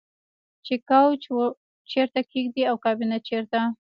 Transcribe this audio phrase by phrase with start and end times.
[0.65, 1.21] چې کوچ
[1.91, 3.61] چیرته کیږدئ او کابینه چیرته